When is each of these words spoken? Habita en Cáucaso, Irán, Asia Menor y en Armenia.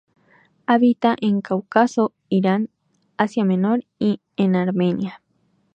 Habita 0.65 1.15
en 1.21 1.41
Cáucaso, 1.41 2.11
Irán, 2.27 2.71
Asia 3.17 3.43
Menor 3.45 3.85
y 3.99 4.19
en 4.35 4.55
Armenia. 4.55 5.21